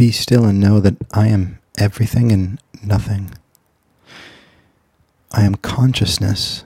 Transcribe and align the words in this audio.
Be 0.00 0.12
still 0.12 0.46
and 0.46 0.58
know 0.58 0.80
that 0.80 0.96
I 1.12 1.28
am 1.28 1.58
everything 1.76 2.32
and 2.32 2.58
nothing. 2.82 3.32
I 5.30 5.42
am 5.42 5.56
consciousness 5.56 6.64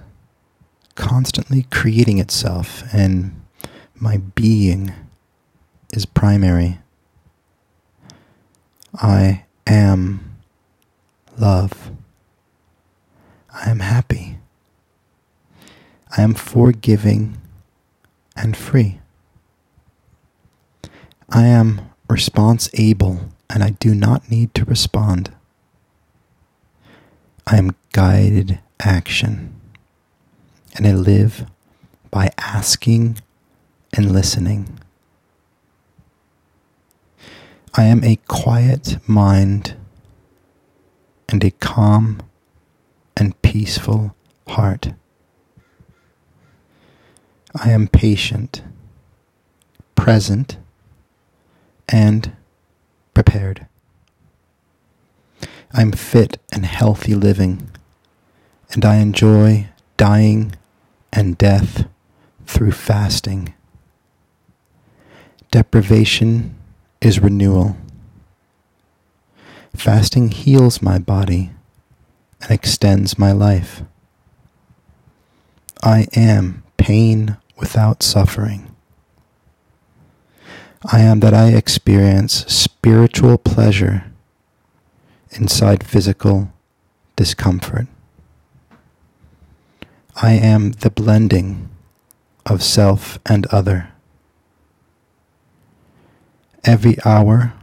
constantly 0.94 1.66
creating 1.68 2.18
itself, 2.18 2.84
and 2.92 3.42
my 3.96 4.18
being 4.18 4.92
is 5.92 6.06
primary. 6.06 6.78
I 9.02 9.46
am 9.66 10.36
love. 11.36 11.90
I 13.52 13.68
am 13.68 13.80
happy. 13.80 14.38
I 16.16 16.22
am 16.22 16.34
forgiving 16.34 17.38
and 18.36 18.56
free. 18.56 19.00
I 21.30 21.46
am 21.46 21.90
response 22.08 22.68
able 22.74 23.28
and 23.50 23.62
I 23.62 23.70
do 23.70 23.94
not 23.94 24.30
need 24.30 24.54
to 24.54 24.64
respond. 24.64 25.32
I 27.46 27.56
am 27.56 27.76
guided 27.92 28.60
action 28.80 29.60
and 30.74 30.86
I 30.86 30.92
live 30.92 31.46
by 32.10 32.30
asking 32.38 33.18
and 33.92 34.12
listening. 34.12 34.78
I 37.74 37.84
am 37.84 38.04
a 38.04 38.16
quiet 38.28 38.98
mind 39.08 39.76
and 41.28 41.42
a 41.42 41.50
calm 41.50 42.20
and 43.16 43.40
peaceful 43.42 44.14
heart. 44.48 44.92
I 47.60 47.70
am 47.70 47.88
patient, 47.88 48.62
present, 49.94 50.56
and 51.88 52.32
prepared. 53.12 53.66
I'm 55.72 55.92
fit 55.92 56.38
and 56.52 56.64
healthy 56.64 57.14
living, 57.14 57.70
and 58.70 58.84
I 58.84 58.96
enjoy 58.96 59.68
dying 59.96 60.54
and 61.12 61.36
death 61.36 61.86
through 62.46 62.72
fasting. 62.72 63.54
Deprivation 65.50 66.54
is 67.00 67.20
renewal. 67.20 67.76
Fasting 69.74 70.30
heals 70.30 70.82
my 70.82 70.98
body 70.98 71.50
and 72.40 72.50
extends 72.50 73.18
my 73.18 73.32
life. 73.32 73.82
I 75.82 76.06
am 76.16 76.62
pain 76.76 77.36
without 77.56 78.02
suffering. 78.02 78.73
I 80.86 81.00
am 81.00 81.20
that 81.20 81.32
I 81.32 81.48
experience 81.48 82.44
spiritual 82.46 83.38
pleasure 83.38 84.04
inside 85.30 85.82
physical 85.82 86.52
discomfort. 87.16 87.86
I 90.16 90.32
am 90.32 90.72
the 90.72 90.90
blending 90.90 91.70
of 92.44 92.62
self 92.62 93.18
and 93.24 93.46
other. 93.46 93.92
Every 96.64 96.98
hour 97.02 97.54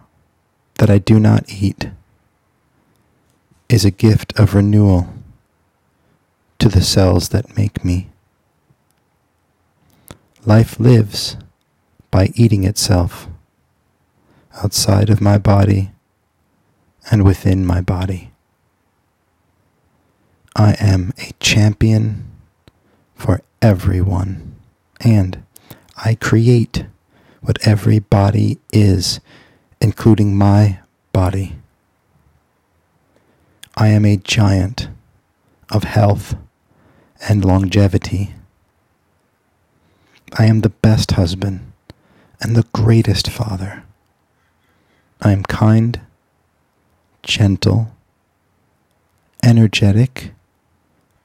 that 0.79 0.89
I 0.89 0.97
do 0.97 1.19
not 1.19 1.47
eat 1.53 1.91
is 3.69 3.85
a 3.85 3.91
gift 3.91 4.37
of 4.39 4.55
renewal 4.55 5.13
to 6.57 6.69
the 6.69 6.81
cells 6.81 7.29
that 7.29 7.55
make 7.55 7.85
me. 7.85 8.09
Life 10.43 10.79
lives 10.79 11.37
by 12.11 12.31
eating 12.35 12.65
itself 12.65 13.27
outside 14.61 15.09
of 15.09 15.21
my 15.21 15.37
body 15.37 15.91
and 17.09 17.23
within 17.23 17.65
my 17.65 17.79
body. 17.81 18.31
I 20.55 20.75
am 20.79 21.13
a 21.17 21.31
champion 21.39 22.29
for 23.15 23.41
everyone, 23.61 24.55
and 24.99 25.43
I 25.95 26.15
create 26.15 26.85
what 27.39 27.65
every 27.65 27.99
body 27.99 28.59
is, 28.73 29.21
including 29.79 30.37
my 30.37 30.79
body. 31.13 31.55
I 33.75 33.87
am 33.87 34.05
a 34.05 34.17
giant 34.17 34.89
of 35.71 35.85
health 35.85 36.35
and 37.27 37.45
longevity. 37.45 38.35
I 40.37 40.45
am 40.45 40.61
the 40.61 40.69
best 40.69 41.11
husband 41.11 41.70
and 42.41 42.55
the 42.55 42.65
greatest 42.73 43.29
father. 43.29 43.83
I 45.21 45.31
am 45.31 45.43
kind, 45.43 46.01
gentle, 47.23 47.95
energetic, 49.43 50.31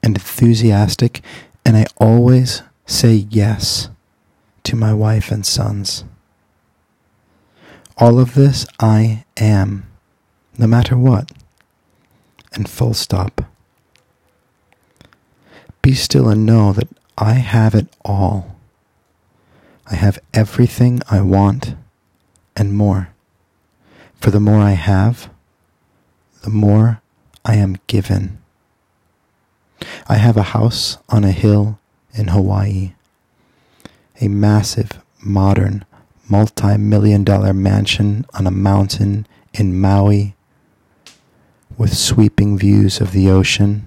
and 0.02 0.16
enthusiastic 0.16 1.22
and 1.66 1.76
I 1.76 1.86
always 1.96 2.62
say 2.86 3.26
yes 3.28 3.88
to 4.62 4.76
my 4.76 4.94
wife 4.94 5.32
and 5.32 5.44
sons. 5.44 6.04
All 7.98 8.20
of 8.20 8.34
this 8.34 8.66
I 8.78 9.24
am, 9.36 9.90
no 10.56 10.68
matter 10.68 10.96
what, 10.96 11.32
and 12.52 12.68
full 12.68 12.94
stop. 12.94 13.42
Be 15.82 15.94
still 15.94 16.28
and 16.28 16.46
know 16.46 16.72
that 16.72 16.88
I 17.18 17.32
have 17.34 17.74
it 17.74 17.88
all. 18.04 18.55
I 19.88 19.94
have 19.94 20.18
everything 20.34 21.00
I 21.08 21.20
want 21.20 21.76
and 22.56 22.76
more. 22.76 23.10
For 24.20 24.30
the 24.30 24.40
more 24.40 24.58
I 24.58 24.72
have, 24.72 25.30
the 26.42 26.50
more 26.50 27.00
I 27.44 27.54
am 27.56 27.76
given. 27.86 28.38
I 30.08 30.16
have 30.16 30.36
a 30.36 30.54
house 30.54 30.98
on 31.08 31.22
a 31.22 31.30
hill 31.30 31.78
in 32.14 32.28
Hawaii, 32.28 32.94
a 34.20 34.28
massive, 34.28 35.04
modern, 35.22 35.84
multi 36.28 36.76
million 36.76 37.22
dollar 37.22 37.52
mansion 37.52 38.26
on 38.34 38.46
a 38.46 38.50
mountain 38.50 39.26
in 39.54 39.78
Maui 39.78 40.34
with 41.76 41.96
sweeping 41.96 42.58
views 42.58 43.00
of 43.00 43.12
the 43.12 43.30
ocean 43.30 43.86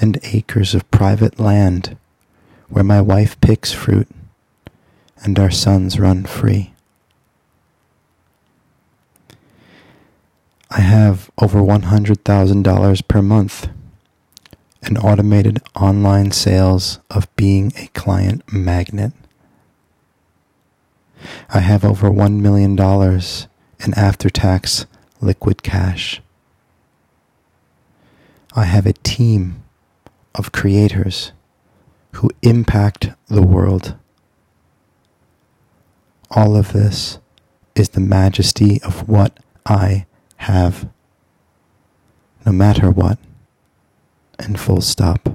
and 0.00 0.18
acres 0.22 0.74
of 0.74 0.90
private 0.90 1.38
land 1.38 1.96
where 2.68 2.84
my 2.84 3.00
wife 3.00 3.40
picks 3.40 3.72
fruit 3.72 4.08
and 5.22 5.38
our 5.38 5.50
sons 5.50 5.98
run 5.98 6.24
free. 6.24 6.72
I 10.70 10.80
have 10.80 11.30
over 11.38 11.60
$100,000 11.60 13.08
per 13.08 13.22
month 13.22 13.68
and 14.82 14.96
automated 14.98 15.60
online 15.74 16.30
sales 16.30 17.00
of 17.10 17.34
being 17.36 17.72
a 17.76 17.88
client 17.88 18.50
magnet. 18.52 19.12
I 21.52 21.60
have 21.60 21.84
over 21.84 22.10
$1 22.10 22.40
million 22.40 22.78
in 22.78 23.94
after 23.94 24.30
tax 24.30 24.86
liquid 25.20 25.62
cash. 25.62 26.22
I 28.54 28.64
have 28.64 28.86
a 28.86 28.92
team 28.92 29.62
of 30.34 30.52
creators 30.52 31.32
who 32.12 32.30
impact 32.42 33.10
the 33.28 33.42
world. 33.42 33.96
All 36.30 36.56
of 36.56 36.72
this 36.72 37.18
is 37.74 37.90
the 37.90 38.00
majesty 38.00 38.80
of 38.82 39.08
what 39.08 39.38
I 39.66 40.06
have, 40.36 40.88
no 42.46 42.52
matter 42.52 42.90
what 42.90 43.18
and 44.38 44.58
full 44.58 44.80
stop. 44.80 45.28